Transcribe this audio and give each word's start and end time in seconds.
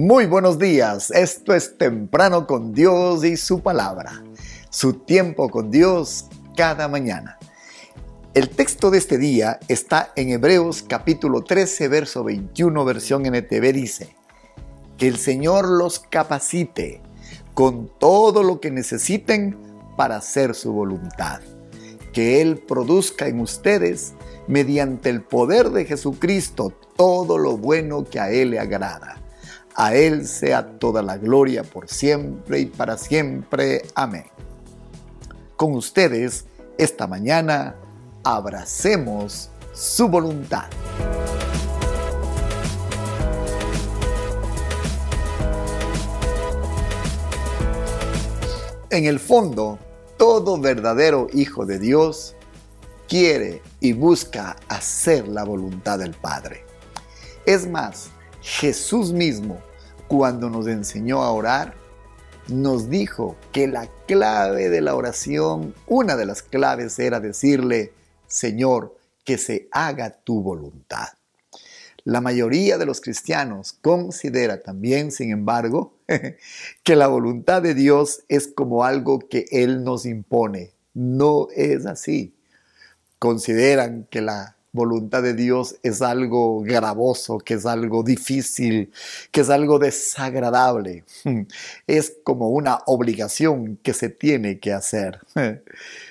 Muy 0.00 0.26
buenos 0.26 0.60
días, 0.60 1.10
esto 1.10 1.52
es 1.56 1.76
temprano 1.76 2.46
con 2.46 2.72
Dios 2.72 3.24
y 3.24 3.36
su 3.36 3.62
palabra, 3.62 4.22
su 4.70 4.92
tiempo 4.92 5.48
con 5.48 5.72
Dios 5.72 6.26
cada 6.56 6.86
mañana. 6.86 7.36
El 8.32 8.48
texto 8.48 8.92
de 8.92 8.98
este 8.98 9.18
día 9.18 9.58
está 9.66 10.12
en 10.14 10.28
Hebreos 10.28 10.84
capítulo 10.88 11.42
13, 11.42 11.88
verso 11.88 12.22
21, 12.22 12.84
versión 12.84 13.26
NTV 13.26 13.72
dice, 13.72 14.14
que 14.98 15.08
el 15.08 15.16
Señor 15.16 15.66
los 15.66 15.98
capacite 15.98 17.02
con 17.52 17.90
todo 17.98 18.44
lo 18.44 18.60
que 18.60 18.70
necesiten 18.70 19.58
para 19.96 20.18
hacer 20.18 20.54
su 20.54 20.72
voluntad, 20.72 21.40
que 22.12 22.40
Él 22.40 22.58
produzca 22.68 23.26
en 23.26 23.40
ustedes, 23.40 24.14
mediante 24.46 25.10
el 25.10 25.22
poder 25.22 25.70
de 25.70 25.86
Jesucristo, 25.86 26.72
todo 26.94 27.36
lo 27.36 27.56
bueno 27.56 28.04
que 28.04 28.20
a 28.20 28.30
Él 28.30 28.50
le 28.50 28.60
agrada 28.60 29.18
a 29.80 29.94
Él 29.94 30.26
sea 30.26 30.76
toda 30.80 31.02
la 31.02 31.16
gloria 31.18 31.62
por 31.62 31.88
siempre 31.88 32.58
y 32.58 32.66
para 32.66 32.98
siempre. 32.98 33.82
Amén. 33.94 34.24
Con 35.56 35.72
ustedes, 35.74 36.46
esta 36.76 37.06
mañana, 37.06 37.76
abracemos 38.24 39.50
su 39.72 40.08
voluntad. 40.08 40.64
En 48.90 49.04
el 49.04 49.20
fondo, 49.20 49.78
todo 50.16 50.58
verdadero 50.58 51.28
hijo 51.32 51.66
de 51.66 51.78
Dios 51.78 52.34
quiere 53.08 53.62
y 53.78 53.92
busca 53.92 54.56
hacer 54.68 55.28
la 55.28 55.44
voluntad 55.44 56.00
del 56.00 56.14
Padre. 56.14 56.64
Es 57.46 57.68
más, 57.70 58.10
Jesús 58.40 59.12
mismo 59.12 59.60
cuando 60.08 60.48
nos 60.48 60.66
enseñó 60.66 61.22
a 61.22 61.30
orar, 61.30 61.74
nos 62.48 62.88
dijo 62.88 63.36
que 63.52 63.66
la 63.66 63.88
clave 64.06 64.70
de 64.70 64.80
la 64.80 64.94
oración, 64.94 65.74
una 65.86 66.16
de 66.16 66.26
las 66.26 66.42
claves 66.42 66.98
era 66.98 67.20
decirle, 67.20 67.92
Señor, 68.26 68.96
que 69.24 69.36
se 69.36 69.68
haga 69.70 70.10
tu 70.10 70.42
voluntad. 70.42 71.08
La 72.04 72.22
mayoría 72.22 72.78
de 72.78 72.86
los 72.86 73.02
cristianos 73.02 73.74
considera 73.74 74.62
también, 74.62 75.12
sin 75.12 75.30
embargo, 75.30 75.98
que 76.82 76.96
la 76.96 77.06
voluntad 77.06 77.60
de 77.60 77.74
Dios 77.74 78.22
es 78.28 78.48
como 78.48 78.84
algo 78.84 79.18
que 79.18 79.44
Él 79.50 79.84
nos 79.84 80.06
impone. 80.06 80.72
No 80.94 81.48
es 81.54 81.84
así. 81.84 82.34
Consideran 83.18 84.06
que 84.10 84.22
la 84.22 84.57
voluntad 84.72 85.22
de 85.22 85.34
Dios 85.34 85.76
es 85.82 86.02
algo 86.02 86.60
gravoso, 86.60 87.38
que 87.38 87.54
es 87.54 87.66
algo 87.66 88.02
difícil, 88.02 88.92
que 89.30 89.40
es 89.40 89.50
algo 89.50 89.78
desagradable. 89.78 91.04
Es 91.86 92.16
como 92.22 92.50
una 92.50 92.80
obligación 92.86 93.78
que 93.82 93.94
se 93.94 94.08
tiene 94.08 94.58
que 94.60 94.72
hacer. 94.72 95.20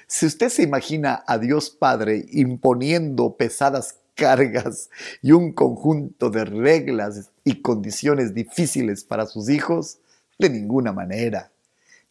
Si 0.10 0.26
usted 0.26 0.48
se 0.48 0.64
imagina 0.64 1.22
a 1.28 1.38
Dios 1.38 1.70
Padre 1.70 2.26
imponiendo 2.32 3.36
pesadas 3.36 3.98
cargas 4.16 4.90
y 5.22 5.34
un 5.34 5.52
conjunto 5.52 6.30
de 6.30 6.46
reglas 6.46 7.30
y 7.44 7.62
condiciones 7.62 8.34
difíciles 8.34 9.04
para 9.04 9.26
sus 9.26 9.50
hijos, 9.50 10.00
de 10.40 10.50
ninguna 10.50 10.94
manera. 10.94 11.52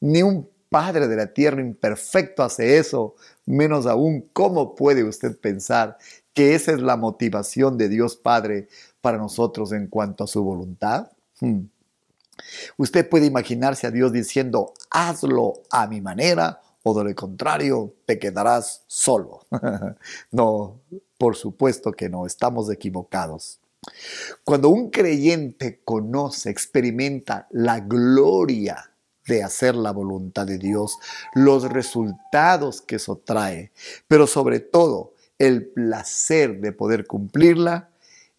Ni 0.00 0.22
un 0.22 0.48
Padre 0.68 1.06
de 1.06 1.16
la 1.16 1.32
tierra 1.32 1.60
imperfecto 1.60 2.42
hace 2.42 2.78
eso, 2.78 3.14
menos 3.46 3.86
aún 3.86 4.28
cómo 4.32 4.74
puede 4.74 5.04
usted 5.04 5.38
pensar 5.38 5.96
que 6.36 6.54
esa 6.54 6.72
es 6.72 6.82
la 6.82 6.98
motivación 6.98 7.78
de 7.78 7.88
Dios 7.88 8.14
Padre 8.14 8.68
para 9.00 9.16
nosotros 9.16 9.72
en 9.72 9.86
cuanto 9.86 10.22
a 10.22 10.26
su 10.26 10.44
voluntad? 10.44 11.10
Hmm. 11.40 11.62
Usted 12.76 13.08
puede 13.08 13.24
imaginarse 13.24 13.86
a 13.86 13.90
Dios 13.90 14.12
diciendo, 14.12 14.74
hazlo 14.90 15.54
a 15.70 15.86
mi 15.86 16.02
manera 16.02 16.60
o 16.82 16.92
de 16.92 17.04
lo 17.04 17.14
contrario 17.14 17.94
te 18.04 18.18
quedarás 18.18 18.82
solo. 18.86 19.46
no, 20.30 20.82
por 21.16 21.36
supuesto 21.36 21.90
que 21.92 22.10
no, 22.10 22.26
estamos 22.26 22.70
equivocados. 22.70 23.58
Cuando 24.44 24.68
un 24.68 24.90
creyente 24.90 25.80
conoce, 25.86 26.50
experimenta 26.50 27.46
la 27.50 27.80
gloria 27.80 28.92
de 29.26 29.42
hacer 29.42 29.74
la 29.74 29.90
voluntad 29.90 30.46
de 30.46 30.58
Dios, 30.58 30.98
los 31.34 31.64
resultados 31.72 32.82
que 32.82 32.96
eso 32.96 33.22
trae, 33.24 33.72
pero 34.06 34.26
sobre 34.26 34.60
todo 34.60 35.15
el 35.38 35.66
placer 35.66 36.60
de 36.60 36.72
poder 36.72 37.06
cumplirla, 37.06 37.90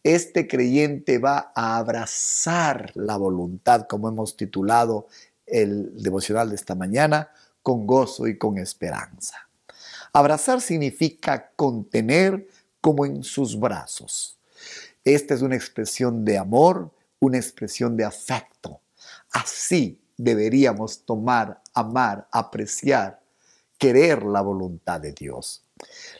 este 0.03 0.47
creyente 0.47 1.19
va 1.19 1.51
a 1.53 1.77
abrazar 1.77 2.91
la 2.95 3.17
voluntad, 3.17 3.87
como 3.87 4.07
hemos 4.07 4.37
titulado 4.37 5.07
el 5.45 6.01
devocional 6.01 6.49
de 6.49 6.55
esta 6.55 6.75
mañana, 6.75 7.29
con 7.61 7.85
gozo 7.85 8.27
y 8.27 8.37
con 8.37 8.57
esperanza. 8.57 9.49
Abrazar 10.13 10.61
significa 10.61 11.51
contener 11.55 12.47
como 12.79 13.05
en 13.05 13.23
sus 13.23 13.59
brazos. 13.59 14.39
Esta 15.03 15.33
es 15.33 15.41
una 15.41 15.55
expresión 15.55 16.23
de 16.23 16.37
amor, 16.37 16.91
una 17.19 17.37
expresión 17.37 17.97
de 17.97 18.05
afecto. 18.05 18.79
Así 19.31 19.99
deberíamos 20.15 21.03
tomar, 21.03 21.61
amar, 21.73 22.27
apreciar, 22.31 23.21
querer 23.77 24.23
la 24.23 24.41
voluntad 24.41 25.01
de 25.01 25.11
Dios. 25.11 25.66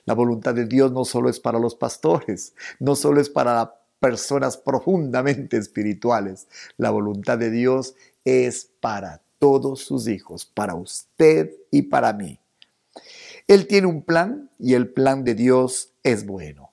La 0.06 0.14
voluntad 0.14 0.56
de 0.56 0.66
Dios 0.66 0.92
no 0.92 1.06
solo 1.06 1.30
es 1.30 1.40
para 1.40 1.60
los 1.60 1.76
pastores, 1.76 2.54
no 2.80 2.96
solo 2.96 3.22
es 3.22 3.30
para 3.30 3.82
personas 4.00 4.58
profundamente 4.58 5.58
espirituales. 5.58 6.48
La 6.78 6.92
voluntad 6.92 7.38
de 7.38 7.52
Dios 7.52 7.96
es 8.24 8.70
para 8.80 9.22
todos 9.40 9.82
sus 9.82 10.08
hijos, 10.08 10.46
para 10.46 10.76
usted 10.76 11.52
y 11.72 11.84
para 11.84 12.14
mí. 12.14 12.40
Él 13.48 13.68
tiene 13.68 13.88
un 13.88 14.02
plan 14.02 14.50
y 14.60 14.74
el 14.74 14.90
plan 14.90 15.24
de 15.24 15.36
Dios 15.36 15.92
es 16.04 16.26
bueno. 16.26 16.72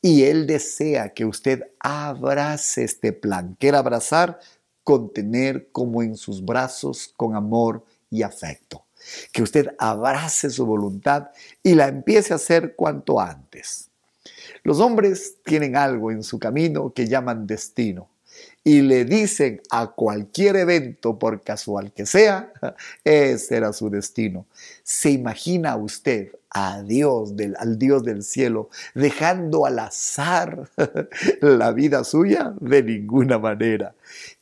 Y 0.00 0.24
Él 0.24 0.46
desea 0.46 1.12
que 1.12 1.24
usted 1.24 1.70
abrace 1.80 2.84
este 2.84 3.12
plan. 3.12 3.56
Quiere 3.58 3.76
abrazar, 3.76 4.38
contener 4.84 5.70
como 5.72 6.02
en 6.02 6.16
sus 6.16 6.44
brazos 6.44 7.12
con 7.16 7.34
amor 7.34 7.84
y 8.10 8.22
afecto 8.22 8.87
que 9.32 9.42
usted 9.42 9.68
abrace 9.78 10.50
su 10.50 10.66
voluntad 10.66 11.28
y 11.62 11.74
la 11.74 11.88
empiece 11.88 12.32
a 12.32 12.36
hacer 12.36 12.74
cuanto 12.74 13.20
antes. 13.20 13.88
Los 14.62 14.80
hombres 14.80 15.36
tienen 15.44 15.76
algo 15.76 16.10
en 16.10 16.22
su 16.22 16.38
camino 16.38 16.92
que 16.92 17.06
llaman 17.06 17.46
destino 17.46 18.08
y 18.64 18.82
le 18.82 19.04
dicen 19.04 19.62
a 19.70 19.86
cualquier 19.86 20.56
evento, 20.56 21.18
por 21.18 21.40
casual 21.42 21.92
que 21.92 22.04
sea, 22.04 22.52
ese 23.04 23.56
era 23.56 23.72
su 23.72 23.88
destino. 23.88 24.46
¿Se 24.82 25.10
imagina 25.10 25.76
usted 25.76 26.32
a 26.50 26.82
Dios, 26.82 27.36
del, 27.36 27.56
al 27.58 27.78
Dios 27.78 28.04
del 28.04 28.22
cielo, 28.22 28.68
dejando 28.94 29.64
al 29.64 29.78
azar 29.78 30.68
la 31.40 31.72
vida 31.72 32.04
suya? 32.04 32.52
De 32.60 32.82
ninguna 32.82 33.38
manera. 33.38 33.94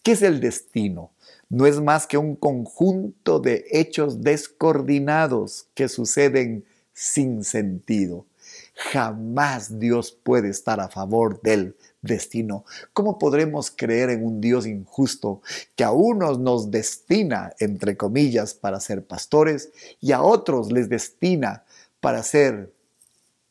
¿Qué 0.03 0.13
es 0.13 0.23
el 0.23 0.41
destino? 0.41 1.11
No 1.49 1.67
es 1.67 1.81
más 1.81 2.07
que 2.07 2.19
un 2.19 2.37
conjunto 2.37 3.39
de 3.39 3.67
hechos 3.71 4.23
descoordinados 4.23 5.67
que 5.75 5.89
suceden 5.89 6.65
sin 6.93 7.45
sentido. 7.45 8.27
Jamás 8.75 9.79
Dios 9.79 10.13
puede 10.13 10.49
estar 10.49 10.81
a 10.81 10.89
favor 10.89 11.41
del 11.43 11.77
destino. 12.03 12.65
¿Cómo 12.93 13.19
podremos 13.19 13.71
creer 13.71 14.11
en 14.11 14.25
un 14.25 14.41
Dios 14.41 14.67
injusto 14.67 15.41
que 15.75 15.85
a 15.85 15.93
unos 15.93 16.39
nos 16.39 16.71
destina, 16.71 17.55
entre 17.59 17.97
comillas, 17.97 18.55
para 18.55 18.81
ser 18.81 19.05
pastores 19.05 19.71
y 20.01 20.13
a 20.13 20.23
otros 20.23 20.73
les 20.73 20.89
destina 20.89 21.65
para 22.01 22.23
ser 22.23 22.73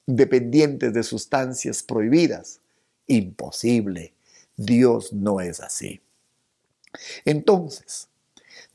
dependientes 0.05 0.93
de 0.93 1.03
sustancias 1.03 1.83
prohibidas? 1.83 2.59
Imposible. 3.07 4.13
Dios 4.57 5.11
no 5.11 5.41
es 5.41 5.59
así. 5.59 6.01
Entonces, 7.25 8.07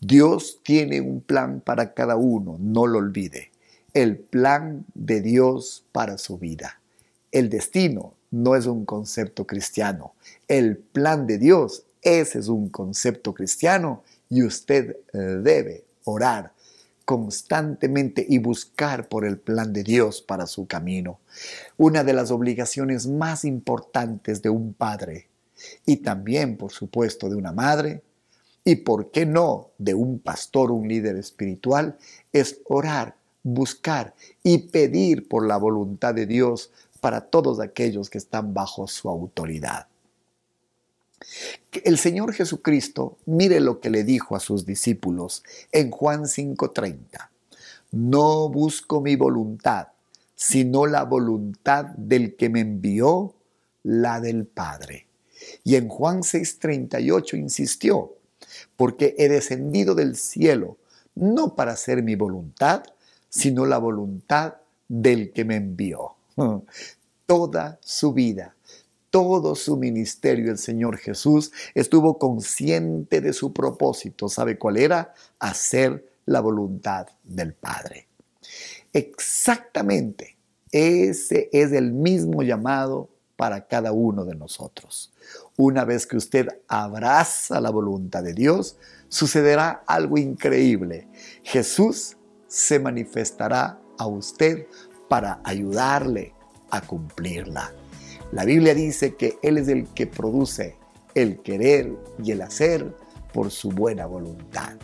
Dios 0.01 0.61
tiene 0.63 1.01
un 1.01 1.21
plan 1.21 1.61
para 1.61 1.93
cada 1.95 2.17
uno, 2.17 2.57
no 2.59 2.87
lo 2.87 2.99
olvide. 2.99 3.51
El 3.93 4.17
plan 4.17 4.87
de 4.95 5.21
Dios 5.21 5.85
para 5.93 6.17
su 6.17 6.39
vida. 6.39 6.81
El 7.33 7.51
destino 7.51 8.15
no 8.31 8.57
es 8.57 8.67
un 8.67 8.85
concepto 8.85 9.47
cristiano. 9.47 10.15
El 10.49 10.79
plan 10.79 11.27
de 11.27 11.39
Dios, 11.39 11.85
ese 12.03 12.39
es 12.39 12.49
un 12.49 12.69
concepto 12.69 13.35
cristiano 13.35 14.03
y 14.29 14.43
usted 14.43 14.97
eh, 15.13 15.19
debe 15.19 15.85
orar 16.05 16.53
constantemente 17.05 18.25
y 18.29 18.39
buscar 18.39 19.09
por 19.09 19.25
el 19.25 19.37
plan 19.39 19.73
de 19.73 19.83
Dios 19.83 20.23
para 20.23 20.47
su 20.47 20.67
camino. 20.67 21.19
Una 21.77 22.05
de 22.05 22.13
las 22.13 22.31
obligaciones 22.31 23.07
más 23.09 23.45
importantes 23.45 24.43
de 24.43 24.49
un 24.49 24.73
padre 24.73 25.27
y 25.85 25.99
también, 25.99 26.57
por 26.57 26.71
supuesto, 26.71 27.29
de 27.29 27.37
una 27.37 27.53
madre 27.53 28.03
y 28.65 28.77
por 28.77 29.11
qué 29.11 29.27
no 29.27 29.71
de 29.79 29.95
un 29.95 30.19
pastor, 30.19 30.71
un 30.71 30.89
líder 30.89 31.17
espiritual, 31.17 31.99
es 32.33 32.61
orar, 32.69 33.17
buscar 33.43 34.15
y 34.43 34.59
pedir 34.69 35.29
por 35.29 35.47
la 35.47 35.57
voluntad 35.57 36.15
de 36.15 36.27
Dios 36.27 36.71
para 37.01 37.23
todos 37.23 37.61
aquellos 37.61 38.11
que 38.11 38.19
están 38.19 38.53
bajo 38.53 38.87
su 38.87 39.09
autoridad. 39.09 39.87
El 41.85 41.99
Señor 41.99 42.33
Jesucristo, 42.33 43.19
mire 43.27 43.61
lo 43.61 43.81
que 43.81 43.91
le 43.91 44.05
dijo 44.05 44.37
a 44.37 44.41
sus 44.41 44.65
discípulos 44.65 45.43
en 45.73 45.91
Juan 45.91 46.27
5:30. 46.27 47.31
No 47.93 48.49
busco 48.49 49.01
mi 49.01 49.17
voluntad, 49.17 49.89
sino 50.35 50.87
la 50.87 51.05
voluntad 51.05 51.87
del 51.97 52.37
que 52.37 52.49
me 52.49 52.61
envió, 52.61 53.35
la 53.83 54.21
del 54.21 54.47
Padre. 54.47 55.07
Y 55.65 55.77
en 55.77 55.89
Juan 55.89 56.23
6:38 56.23 57.37
insistió, 57.37 58.15
porque 58.77 59.15
he 59.19 59.29
descendido 59.29 59.95
del 59.95 60.17
cielo, 60.17 60.79
no 61.15 61.55
para 61.55 61.73
hacer 61.73 62.03
mi 62.03 62.15
voluntad, 62.15 62.85
sino 63.29 63.67
la 63.67 63.79
voluntad 63.79 64.55
del 64.89 65.33
que 65.33 65.45
me 65.45 65.57
envió. 65.57 66.15
Toda 67.27 67.79
su 67.83 68.13
vida, 68.13 68.57
todo 69.11 69.55
su 69.55 69.77
ministerio, 69.77 70.51
el 70.51 70.59
Señor 70.59 70.97
Jesús 70.99 71.53
estuvo 71.75 72.19
consciente 72.19 73.21
de 73.21 73.33
su 73.33 73.53
propósito. 73.53 74.29
¿Sabe 74.29 74.59
cuál 74.59 74.77
era? 74.77 75.15
Hacer 75.39 76.13
la 76.27 76.41
voluntad 76.41 77.07
del 77.23 77.53
Padre. 77.55 78.09
Exactamente, 78.93 80.37
ese 80.73 81.49
es 81.53 81.73
el 81.73 81.93
mismo 81.93 82.43
llamado 82.43 83.09
para 83.41 83.67
cada 83.67 83.91
uno 83.91 84.27
de 84.27 84.35
nosotros. 84.35 85.15
Una 85.57 85.87
vez 85.87 86.07
que 86.07 86.19
usted 86.19 86.47
abraza 86.69 87.59
la 87.59 87.71
voluntad 87.71 88.23
de 88.23 88.35
Dios, 88.35 88.77
sucederá 89.09 89.83
algo 89.87 90.19
increíble. 90.19 91.09
Jesús 91.43 92.19
se 92.49 92.79
manifestará 92.79 93.81
a 93.97 94.07
usted 94.07 94.67
para 95.09 95.41
ayudarle 95.43 96.35
a 96.71 96.83
cumplirla. 96.83 97.73
La 98.31 98.45
Biblia 98.45 98.75
dice 98.75 99.15
que 99.15 99.39
Él 99.43 99.57
es 99.57 99.69
el 99.69 99.89
que 99.89 100.07
produce 100.07 100.77
el 101.15 101.41
querer 101.41 101.97
y 102.23 102.33
el 102.33 102.43
hacer 102.43 102.95
por 103.33 103.51
su 103.51 103.71
buena 103.71 104.05
voluntad. 104.05 104.75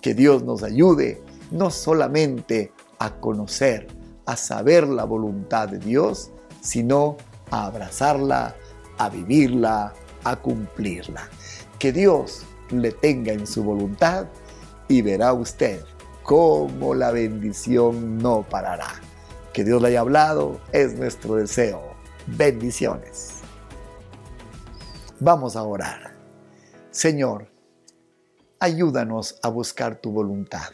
Que 0.00 0.14
Dios 0.14 0.44
nos 0.44 0.62
ayude 0.62 1.20
no 1.50 1.70
solamente 1.70 2.72
a 2.98 3.20
conocer, 3.20 3.86
a 4.24 4.34
saber 4.36 4.88
la 4.88 5.04
voluntad 5.04 5.68
de 5.68 5.78
Dios, 5.78 6.30
sino 6.62 7.18
a 7.50 7.66
abrazarla, 7.66 8.54
a 8.98 9.08
vivirla, 9.08 9.92
a 10.24 10.36
cumplirla. 10.36 11.28
Que 11.78 11.92
Dios 11.92 12.42
le 12.70 12.92
tenga 12.92 13.32
en 13.32 13.46
su 13.46 13.62
voluntad 13.62 14.26
y 14.88 15.02
verá 15.02 15.32
usted 15.32 15.84
cómo 16.22 16.94
la 16.94 17.10
bendición 17.10 18.18
no 18.18 18.42
parará. 18.42 19.00
Que 19.52 19.64
Dios 19.64 19.80
le 19.80 19.88
haya 19.88 20.00
hablado 20.00 20.60
es 20.72 20.94
nuestro 20.94 21.36
deseo. 21.36 21.82
Bendiciones. 22.26 23.40
Vamos 25.20 25.56
a 25.56 25.62
orar. 25.62 26.12
Señor, 26.90 27.48
ayúdanos 28.60 29.38
a 29.42 29.48
buscar 29.48 29.96
tu 29.96 30.12
voluntad. 30.12 30.70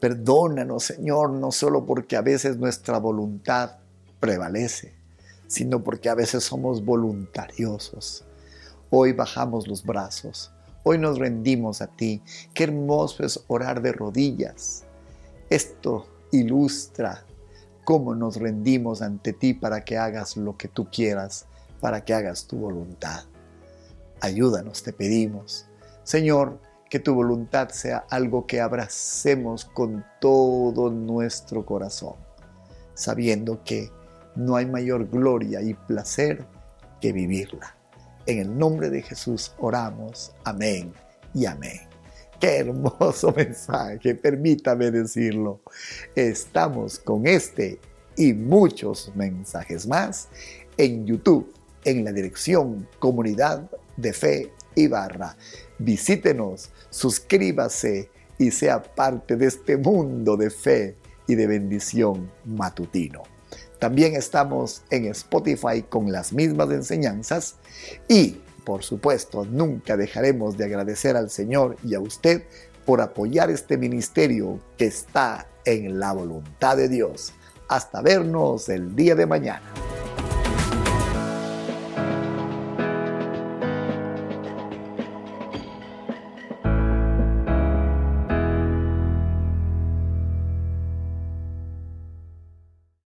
Perdónanos, 0.00 0.84
Señor, 0.84 1.30
no 1.30 1.52
solo 1.52 1.86
porque 1.86 2.16
a 2.16 2.22
veces 2.22 2.58
nuestra 2.58 2.98
voluntad 2.98 3.78
prevalece, 4.20 4.95
sino 5.46 5.82
porque 5.82 6.08
a 6.08 6.14
veces 6.14 6.44
somos 6.44 6.84
voluntariosos. 6.84 8.24
Hoy 8.90 9.12
bajamos 9.12 9.66
los 9.68 9.84
brazos, 9.84 10.52
hoy 10.82 10.98
nos 10.98 11.18
rendimos 11.18 11.82
a 11.82 11.88
ti. 11.88 12.22
Qué 12.54 12.64
hermoso 12.64 13.24
es 13.24 13.42
orar 13.48 13.82
de 13.82 13.92
rodillas. 13.92 14.84
Esto 15.50 16.06
ilustra 16.32 17.24
cómo 17.84 18.14
nos 18.14 18.36
rendimos 18.36 19.02
ante 19.02 19.32
ti 19.32 19.54
para 19.54 19.84
que 19.84 19.96
hagas 19.96 20.36
lo 20.36 20.56
que 20.56 20.68
tú 20.68 20.88
quieras, 20.90 21.46
para 21.80 22.04
que 22.04 22.14
hagas 22.14 22.46
tu 22.46 22.58
voluntad. 22.58 23.24
Ayúdanos, 24.20 24.82
te 24.82 24.92
pedimos. 24.92 25.66
Señor, 26.02 26.58
que 26.88 26.98
tu 26.98 27.14
voluntad 27.14 27.68
sea 27.70 28.04
algo 28.10 28.46
que 28.46 28.60
abracemos 28.60 29.64
con 29.64 30.04
todo 30.20 30.90
nuestro 30.90 31.66
corazón, 31.66 32.14
sabiendo 32.94 33.62
que 33.64 33.90
no 34.36 34.56
hay 34.56 34.66
mayor 34.66 35.08
gloria 35.08 35.60
y 35.62 35.74
placer 35.74 36.44
que 37.00 37.12
vivirla. 37.12 37.76
En 38.26 38.38
el 38.38 38.58
nombre 38.58 38.90
de 38.90 39.02
Jesús 39.02 39.54
oramos. 39.58 40.32
Amén 40.44 40.92
y 41.34 41.46
amén. 41.46 41.80
Qué 42.40 42.58
hermoso 42.58 43.32
mensaje, 43.36 44.14
permítame 44.14 44.90
decirlo. 44.90 45.60
Estamos 46.14 46.98
con 46.98 47.26
este 47.26 47.80
y 48.16 48.32
muchos 48.32 49.12
mensajes 49.14 49.86
más 49.86 50.28
en 50.76 51.06
YouTube 51.06 51.52
en 51.84 52.04
la 52.04 52.12
dirección 52.12 52.88
Comunidad 52.98 53.70
de 53.96 54.12
Fe 54.12 54.52
y 54.74 54.88
Barra. 54.88 55.36
Visítenos, 55.78 56.70
suscríbase 56.90 58.10
y 58.38 58.50
sea 58.50 58.82
parte 58.82 59.36
de 59.36 59.46
este 59.46 59.76
mundo 59.76 60.36
de 60.36 60.50
fe 60.50 60.96
y 61.26 61.34
de 61.34 61.46
bendición 61.46 62.30
matutino. 62.44 63.35
También 63.78 64.14
estamos 64.14 64.82
en 64.90 65.06
Spotify 65.06 65.82
con 65.88 66.10
las 66.10 66.32
mismas 66.32 66.70
enseñanzas 66.70 67.56
y, 68.08 68.40
por 68.64 68.82
supuesto, 68.82 69.44
nunca 69.44 69.96
dejaremos 69.96 70.56
de 70.56 70.64
agradecer 70.64 71.16
al 71.16 71.30
Señor 71.30 71.76
y 71.84 71.94
a 71.94 72.00
usted 72.00 72.44
por 72.86 73.00
apoyar 73.00 73.50
este 73.50 73.76
ministerio 73.76 74.60
que 74.78 74.86
está 74.86 75.46
en 75.64 75.98
la 75.98 76.12
voluntad 76.12 76.76
de 76.76 76.88
Dios. 76.88 77.32
Hasta 77.68 78.00
vernos 78.00 78.68
el 78.68 78.94
día 78.94 79.14
de 79.14 79.26
mañana. 79.26 79.75